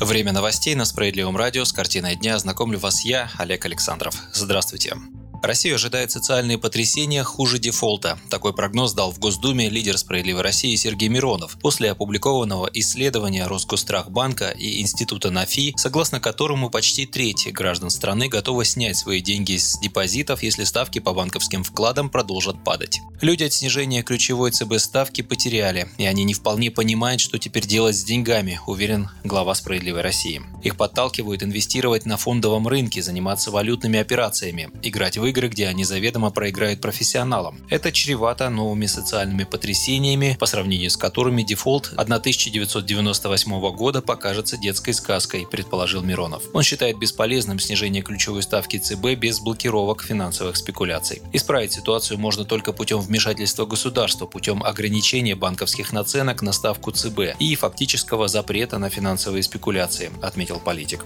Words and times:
Время 0.00 0.32
новостей 0.32 0.74
на 0.74 0.84
Справедливом 0.84 1.38
радио 1.38 1.64
с 1.64 1.72
картиной 1.72 2.16
дня 2.16 2.38
знакомлю 2.38 2.78
вас 2.78 3.04
я, 3.04 3.30
Олег 3.38 3.64
Александров. 3.64 4.14
Здравствуйте. 4.32 4.94
Россию 5.42 5.76
ожидают 5.76 6.10
социальные 6.10 6.58
потрясения 6.58 7.22
хуже 7.22 7.58
дефолта. 7.58 8.18
Такой 8.30 8.52
прогноз 8.52 8.92
дал 8.94 9.12
в 9.12 9.18
Госдуме 9.18 9.68
лидер 9.68 9.98
«Справедливой 9.98 10.42
России» 10.42 10.74
Сергей 10.76 11.08
Миронов 11.08 11.58
после 11.60 11.90
опубликованного 11.90 12.68
исследования 12.72 13.46
Роскострахбанка 13.46 14.50
и 14.50 14.80
Института 14.80 15.30
НАФИ, 15.30 15.74
согласно 15.76 16.20
которому 16.20 16.70
почти 16.70 17.06
треть 17.06 17.52
граждан 17.52 17.90
страны 17.90 18.28
готовы 18.28 18.64
снять 18.64 18.96
свои 18.96 19.20
деньги 19.20 19.56
с 19.56 19.78
депозитов, 19.78 20.42
если 20.42 20.64
ставки 20.64 20.98
по 20.98 21.12
банковским 21.12 21.62
вкладам 21.62 22.10
продолжат 22.10 22.64
падать. 22.64 23.00
Люди 23.20 23.44
от 23.44 23.52
снижения 23.52 24.02
ключевой 24.02 24.50
ЦБ 24.50 24.78
ставки 24.78 25.22
потеряли, 25.22 25.88
и 25.98 26.06
они 26.06 26.24
не 26.24 26.34
вполне 26.34 26.70
понимают, 26.70 27.20
что 27.20 27.38
теперь 27.38 27.66
делать 27.66 27.96
с 27.96 28.04
деньгами, 28.04 28.60
уверен 28.66 29.10
глава 29.24 29.54
«Справедливой 29.54 30.02
России». 30.02 30.42
Их 30.62 30.76
подталкивают 30.76 31.42
инвестировать 31.42 32.06
на 32.06 32.16
фондовом 32.16 32.66
рынке, 32.66 33.02
заниматься 33.02 33.50
валютными 33.50 33.98
операциями, 33.98 34.70
играть 34.82 35.16
в 35.18 35.25
игры 35.26 35.36
игры, 35.36 35.48
где 35.48 35.68
они 35.68 35.84
заведомо 35.84 36.30
проиграют 36.30 36.80
профессионалам. 36.80 37.60
Это 37.68 37.92
чревато 37.92 38.48
новыми 38.48 38.86
социальными 38.86 39.44
потрясениями, 39.44 40.36
по 40.38 40.46
сравнению 40.46 40.90
с 40.90 40.96
которыми 40.96 41.42
дефолт 41.42 41.92
1998 41.96 43.70
года 43.72 44.02
покажется 44.02 44.56
детской 44.56 44.92
сказкой, 44.92 45.46
предположил 45.46 46.02
Миронов. 46.02 46.42
Он 46.52 46.62
считает 46.62 46.98
бесполезным 46.98 47.58
снижение 47.58 48.02
ключевой 48.02 48.42
ставки 48.42 48.78
ЦБ 48.78 49.14
без 49.18 49.40
блокировок 49.40 50.02
финансовых 50.02 50.56
спекуляций. 50.56 51.22
Исправить 51.32 51.72
ситуацию 51.72 52.18
можно 52.18 52.44
только 52.44 52.72
путем 52.72 53.00
вмешательства 53.00 53.66
государства, 53.66 54.26
путем 54.26 54.62
ограничения 54.62 55.34
банковских 55.34 55.92
наценок 55.92 56.42
на 56.42 56.52
ставку 56.52 56.90
ЦБ 56.90 57.36
и 57.38 57.54
фактического 57.54 58.28
запрета 58.28 58.78
на 58.78 58.90
финансовые 58.90 59.42
спекуляции, 59.42 60.10
отметил 60.22 60.58
политик. 60.58 61.04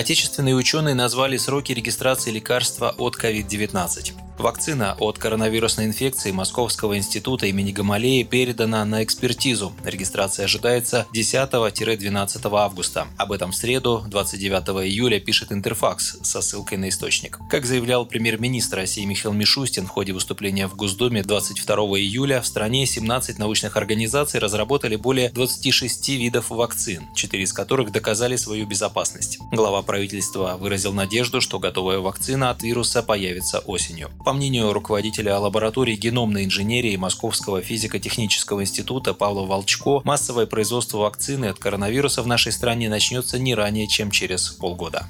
Отечественные 0.00 0.54
ученые 0.54 0.94
назвали 0.94 1.36
сроки 1.36 1.72
регистрации 1.72 2.30
лекарства 2.30 2.94
от 2.96 3.16
COVID-19. 3.22 4.29
Вакцина 4.40 4.96
от 4.98 5.18
коронавирусной 5.18 5.84
инфекции 5.84 6.30
Московского 6.30 6.96
института 6.96 7.44
имени 7.44 7.72
Гамалеи 7.72 8.22
передана 8.22 8.86
на 8.86 9.04
экспертизу. 9.04 9.74
Регистрация 9.84 10.46
ожидается 10.46 11.06
10-12 11.12 12.58
августа. 12.58 13.06
Об 13.18 13.32
этом 13.32 13.52
в 13.52 13.54
среду, 13.54 14.02
29 14.08 14.86
июля, 14.86 15.20
пишет 15.20 15.52
Интерфакс 15.52 16.16
со 16.22 16.40
ссылкой 16.40 16.78
на 16.78 16.88
источник. 16.88 17.38
Как 17.50 17.66
заявлял 17.66 18.06
премьер-министр 18.06 18.78
России 18.78 19.04
Михаил 19.04 19.34
Мишустин 19.34 19.86
в 19.86 19.90
ходе 19.90 20.14
выступления 20.14 20.68
в 20.68 20.74
Госдуме 20.74 21.22
22 21.22 21.74
июля, 21.98 22.40
в 22.40 22.46
стране 22.46 22.86
17 22.86 23.38
научных 23.38 23.76
организаций 23.76 24.40
разработали 24.40 24.96
более 24.96 25.28
26 25.28 26.08
видов 26.08 26.48
вакцин, 26.48 27.08
4 27.14 27.42
из 27.42 27.52
которых 27.52 27.92
доказали 27.92 28.36
свою 28.36 28.66
безопасность. 28.66 29.38
Глава 29.52 29.82
правительства 29.82 30.56
выразил 30.58 30.94
надежду, 30.94 31.42
что 31.42 31.58
готовая 31.58 31.98
вакцина 31.98 32.48
от 32.48 32.62
вируса 32.62 33.02
появится 33.02 33.58
осенью. 33.58 34.08
По 34.30 34.34
мнению 34.34 34.72
руководителя 34.72 35.38
лаборатории 35.38 35.96
геномной 35.96 36.44
инженерии 36.44 36.94
Московского 36.94 37.62
физико-технического 37.62 38.62
института 38.62 39.12
Павла 39.12 39.44
Волчко, 39.44 40.02
массовое 40.04 40.46
производство 40.46 40.98
вакцины 40.98 41.46
от 41.46 41.58
коронавируса 41.58 42.22
в 42.22 42.28
нашей 42.28 42.52
стране 42.52 42.88
начнется 42.88 43.40
не 43.40 43.56
ранее, 43.56 43.88
чем 43.88 44.12
через 44.12 44.50
полгода. 44.50 45.08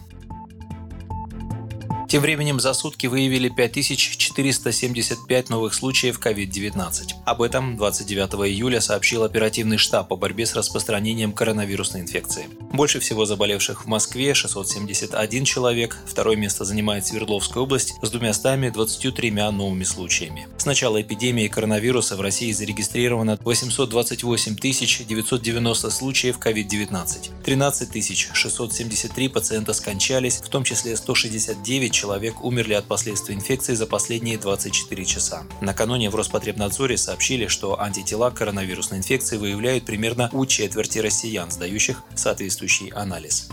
Тем 2.11 2.22
временем 2.22 2.58
за 2.58 2.75
сутки 2.75 3.06
выявили 3.06 3.48
5475 3.48 5.48
новых 5.48 5.74
случаев 5.74 6.18
COVID-19. 6.18 7.12
Об 7.24 7.40
этом 7.40 7.77
29 7.77 8.48
июля 8.48 8.80
сообщил 8.80 9.23
оперативный 9.23 9.77
штаб 9.77 10.08
по 10.08 10.17
борьбе 10.17 10.45
с 10.45 10.57
распространением 10.57 11.33
коронавирусной 11.33 12.01
инфекции. 12.01 12.48
Больше 12.73 12.98
всего 12.98 13.27
заболевших 13.27 13.84
в 13.84 13.86
Москве 13.86 14.34
671 14.34 15.45
человек, 15.45 15.98
второе 16.05 16.34
место 16.34 16.64
занимает 16.64 17.07
Свердловская 17.07 17.62
область 17.62 17.95
с 18.02 18.11
223 18.11 19.30
новыми 19.30 19.84
случаями. 19.84 20.48
С 20.58 20.67
начала 20.67 21.01
эпидемии 21.01 21.46
коронавируса 21.46 22.17
в 22.17 22.23
России 22.23 22.51
зарегистрировано 22.51 23.39
828 23.45 24.57
990 24.57 25.90
случаев 25.90 26.39
COVID-19. 26.39 27.45
13 27.45 28.30
673 28.33 29.29
пациента 29.29 29.73
скончались, 29.74 30.39
в 30.39 30.48
том 30.48 30.64
числе 30.64 30.96
169 30.96 31.99
человек 32.00 32.42
умерли 32.42 32.72
от 32.72 32.86
последствий 32.86 33.34
инфекции 33.34 33.74
за 33.74 33.86
последние 33.86 34.38
24 34.38 35.05
часа. 35.05 35.42
Накануне 35.61 36.08
в 36.08 36.14
Роспотребнадзоре 36.14 36.96
сообщили, 36.96 37.46
что 37.46 37.78
антитела 37.78 38.30
к 38.30 38.34
коронавирусной 38.34 39.00
инфекции 39.00 39.36
выявляют 39.36 39.84
примерно 39.84 40.30
у 40.33 40.46
четверти 40.46 40.98
россиян, 40.98 41.50
сдающих 41.50 42.02
соответствующий 42.14 42.89
анализ. 42.89 43.50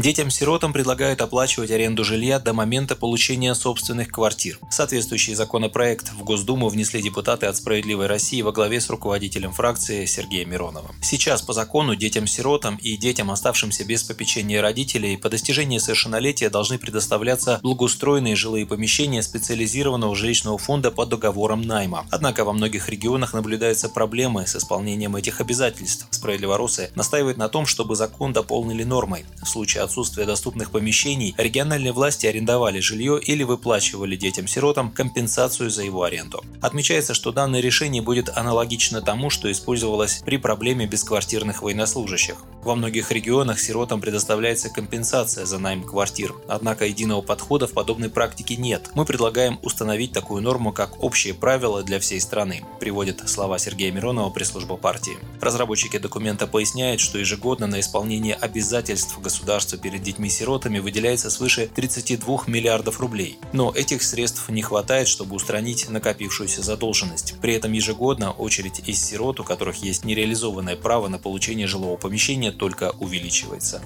Детям-сиротам 0.00 0.72
предлагают 0.72 1.20
оплачивать 1.20 1.70
аренду 1.70 2.04
жилья 2.04 2.38
до 2.38 2.54
момента 2.54 2.96
получения 2.96 3.54
собственных 3.54 4.08
квартир. 4.08 4.58
Соответствующий 4.70 5.34
законопроект 5.34 6.10
в 6.14 6.24
Госдуму 6.24 6.70
внесли 6.70 7.02
депутаты 7.02 7.44
от 7.44 7.58
«Справедливой 7.58 8.06
России» 8.06 8.40
во 8.40 8.50
главе 8.50 8.80
с 8.80 8.88
руководителем 8.88 9.52
фракции 9.52 10.06
Сергеем 10.06 10.52
Мироновым. 10.52 10.96
Сейчас 11.02 11.42
по 11.42 11.52
закону 11.52 11.96
детям-сиротам 11.96 12.76
и 12.76 12.96
детям, 12.96 13.30
оставшимся 13.30 13.84
без 13.84 14.02
попечения 14.02 14.62
родителей, 14.62 15.18
по 15.18 15.28
достижении 15.28 15.76
совершеннолетия 15.76 16.48
должны 16.48 16.78
предоставляться 16.78 17.60
благоустроенные 17.62 18.36
жилые 18.36 18.64
помещения 18.64 19.22
специализированного 19.22 20.16
жилищного 20.16 20.56
фонда 20.56 20.90
по 20.90 21.04
договорам 21.04 21.60
найма. 21.60 22.06
Однако 22.10 22.46
во 22.46 22.54
многих 22.54 22.88
регионах 22.88 23.34
наблюдаются 23.34 23.90
проблемы 23.90 24.46
с 24.46 24.56
исполнением 24.56 25.14
этих 25.16 25.42
обязательств. 25.42 26.06
Справедливоросы 26.10 26.90
настаивают 26.94 27.36
на 27.36 27.50
том, 27.50 27.66
чтобы 27.66 27.96
закон 27.96 28.32
дополнили 28.32 28.82
нормой. 28.82 29.26
В 29.42 29.46
случае 29.46 29.89
отсутствия 29.90 30.24
доступных 30.24 30.70
помещений 30.70 31.34
региональные 31.36 31.92
власти 31.92 32.26
арендовали 32.28 32.78
жилье 32.78 33.20
или 33.20 33.42
выплачивали 33.42 34.14
детям-сиротам 34.14 34.92
компенсацию 34.92 35.68
за 35.68 35.82
его 35.82 36.04
аренду. 36.04 36.44
Отмечается, 36.62 37.12
что 37.12 37.32
данное 37.32 37.60
решение 37.60 38.00
будет 38.00 38.28
аналогично 38.28 39.02
тому, 39.02 39.30
что 39.30 39.50
использовалось 39.50 40.22
при 40.24 40.36
проблеме 40.36 40.86
бесквартирных 40.86 41.62
военнослужащих. 41.62 42.36
Во 42.62 42.76
многих 42.76 43.10
регионах 43.10 43.58
сиротам 43.58 44.00
предоставляется 44.00 44.68
компенсация 44.68 45.44
за 45.44 45.58
найм 45.58 45.82
квартир, 45.82 46.34
однако 46.46 46.86
единого 46.86 47.22
подхода 47.22 47.66
в 47.66 47.72
подобной 47.72 48.10
практике 48.10 48.56
нет. 48.56 48.90
Мы 48.94 49.04
предлагаем 49.04 49.58
установить 49.62 50.12
такую 50.12 50.42
норму, 50.42 50.72
как 50.72 51.02
общие 51.02 51.34
правила 51.34 51.82
для 51.82 51.98
всей 51.98 52.20
страны, 52.20 52.62
приводит 52.78 53.28
слова 53.28 53.58
Сергея 53.58 53.90
Миронова 53.90 54.30
пресс-служба 54.30 54.76
партии. 54.76 55.18
Разработчики 55.40 55.98
документа 55.98 56.46
поясняют, 56.46 57.00
что 57.00 57.18
ежегодно 57.18 57.66
на 57.66 57.80
исполнение 57.80 58.34
обязательств 58.34 59.18
государства 59.20 59.79
перед 59.80 60.02
детьми-сиротами 60.02 60.78
выделяется 60.78 61.30
свыше 61.30 61.68
32 61.74 62.44
миллиардов 62.46 63.00
рублей. 63.00 63.38
Но 63.52 63.72
этих 63.74 64.02
средств 64.02 64.48
не 64.48 64.62
хватает, 64.62 65.08
чтобы 65.08 65.36
устранить 65.36 65.88
накопившуюся 65.88 66.62
задолженность. 66.62 67.34
При 67.40 67.54
этом 67.54 67.72
ежегодно 67.72 68.30
очередь 68.30 68.82
из 68.86 69.02
сирот, 69.02 69.40
у 69.40 69.44
которых 69.44 69.76
есть 69.82 70.04
нереализованное 70.04 70.76
право 70.76 71.08
на 71.08 71.18
получение 71.18 71.66
жилого 71.66 71.96
помещения, 71.96 72.52
только 72.52 72.92
увеличивается 72.98 73.82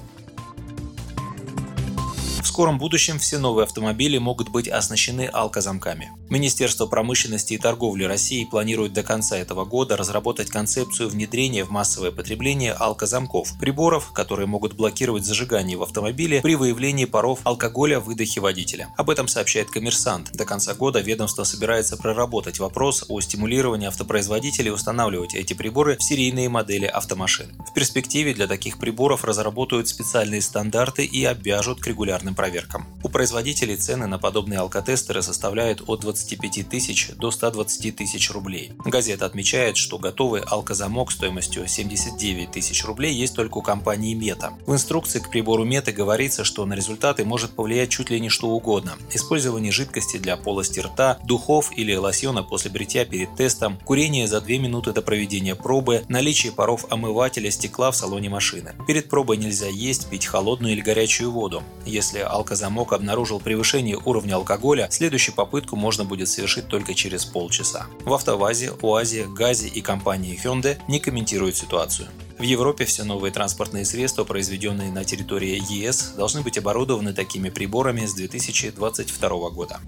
скором 2.47 2.77
будущем 2.77 3.19
все 3.19 3.37
новые 3.37 3.63
автомобили 3.63 4.17
могут 4.17 4.49
быть 4.49 4.67
оснащены 4.67 5.29
алкозамками. 5.31 6.11
Министерство 6.29 6.85
промышленности 6.85 7.53
и 7.53 7.57
торговли 7.57 8.03
России 8.03 8.45
планирует 8.45 8.93
до 8.93 9.03
конца 9.03 9.37
этого 9.37 9.65
года 9.65 9.95
разработать 9.95 10.49
концепцию 10.49 11.09
внедрения 11.09 11.63
в 11.63 11.71
массовое 11.71 12.11
потребление 12.11 12.73
алкозамков, 12.73 13.57
приборов, 13.59 14.11
которые 14.11 14.47
могут 14.47 14.73
блокировать 14.73 15.25
зажигание 15.25 15.77
в 15.77 15.83
автомобиле 15.83 16.41
при 16.41 16.55
выявлении 16.55 17.05
паров 17.05 17.39
алкоголя 17.43 17.99
в 17.99 18.05
выдохе 18.05 18.41
водителя. 18.41 18.89
Об 18.97 19.09
этом 19.09 19.27
сообщает 19.27 19.69
коммерсант. 19.69 20.31
До 20.33 20.45
конца 20.45 20.73
года 20.73 20.99
ведомство 20.99 21.43
собирается 21.43 21.97
проработать 21.97 22.59
вопрос 22.59 23.05
о 23.07 23.21
стимулировании 23.21 23.87
автопроизводителей 23.87 24.71
устанавливать 24.71 25.35
эти 25.35 25.53
приборы 25.53 25.97
в 25.97 26.03
серийные 26.03 26.49
модели 26.49 26.85
автомашин. 26.85 27.55
В 27.69 27.73
перспективе 27.73 28.33
для 28.33 28.47
таких 28.47 28.77
приборов 28.77 29.23
разработают 29.23 29.87
специальные 29.87 30.41
стандарты 30.41 31.05
и 31.05 31.23
обяжут 31.25 31.79
к 31.79 31.87
регулярным 31.87 32.34
проверкам. 32.35 32.85
У 33.03 33.09
производителей 33.09 33.75
цены 33.77 34.07
на 34.07 34.19
подобные 34.19 34.59
алкотестеры 34.59 35.21
составляют 35.21 35.83
от 35.87 36.01
25 36.01 36.69
тысяч 36.69 37.11
до 37.17 37.31
120 37.31 37.95
тысяч 37.95 38.31
рублей. 38.31 38.73
Газета 38.83 39.25
отмечает, 39.25 39.77
что 39.77 39.97
готовый 39.97 40.41
алкозамок 40.41 41.11
стоимостью 41.11 41.67
79 41.67 42.51
тысяч 42.51 42.83
рублей 42.83 43.13
есть 43.13 43.35
только 43.35 43.57
у 43.57 43.61
компании 43.61 44.13
Мета. 44.13 44.53
В 44.65 44.73
инструкции 44.73 45.19
к 45.19 45.29
прибору 45.29 45.63
Мета 45.63 45.91
говорится, 45.91 46.43
что 46.43 46.65
на 46.65 46.73
результаты 46.73 47.25
может 47.25 47.51
повлиять 47.51 47.89
чуть 47.89 48.09
ли 48.09 48.19
не 48.19 48.29
что 48.29 48.49
угодно. 48.49 48.93
Использование 49.11 49.71
жидкости 49.71 50.17
для 50.17 50.37
полости 50.37 50.79
рта, 50.79 51.19
духов 51.25 51.71
или 51.75 51.95
лосьона 51.95 52.43
после 52.43 52.71
бритья 52.71 53.05
перед 53.05 53.35
тестом, 53.35 53.77
курение 53.85 54.27
за 54.27 54.41
2 54.41 54.49
минуты 54.57 54.91
до 54.91 55.01
проведения 55.01 55.55
пробы, 55.55 56.03
наличие 56.09 56.51
паров 56.51 56.85
омывателя 56.89 57.49
стекла 57.51 57.91
в 57.91 57.95
салоне 57.95 58.29
машины. 58.29 58.73
Перед 58.87 59.09
пробой 59.09 59.37
нельзя 59.37 59.67
есть, 59.67 60.09
пить 60.09 60.25
холодную 60.25 60.73
или 60.73 60.81
горячую 60.81 61.31
воду. 61.31 61.63
Если 61.85 62.19
алкозамок 62.27 62.93
обнаружил 62.93 63.39
превышение 63.39 63.97
уровня 63.97 64.35
алкоголя, 64.35 64.87
следующую 64.91 65.35
попытку 65.35 65.75
можно 65.75 66.05
будет 66.05 66.29
совершить 66.29 66.67
только 66.67 66.93
через 66.93 67.25
полчаса. 67.25 67.87
В 68.05 68.13
автовазе, 68.13 68.71
УАЗе, 68.81 69.27
ГАЗе 69.27 69.67
и 69.67 69.81
компании 69.81 70.39
Hyundai 70.43 70.77
не 70.87 70.99
комментируют 70.99 71.55
ситуацию. 71.55 72.07
В 72.37 72.43
Европе 72.43 72.85
все 72.85 73.03
новые 73.03 73.31
транспортные 73.31 73.85
средства, 73.85 74.23
произведенные 74.25 74.91
на 74.91 75.05
территории 75.05 75.61
ЕС, 75.69 76.13
должны 76.17 76.41
быть 76.41 76.57
оборудованы 76.57 77.13
такими 77.13 77.49
приборами 77.49 78.05
с 78.05 78.13
2022 78.13 79.49
года. 79.51 79.79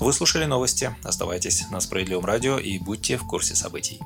Вы 0.00 0.12
слушали 0.12 0.44
новости. 0.44 0.94
Оставайтесь 1.04 1.70
на 1.70 1.80
Справедливом 1.80 2.24
радио 2.24 2.58
и 2.58 2.78
будьте 2.78 3.16
в 3.16 3.26
курсе 3.26 3.54
событий. 3.54 4.00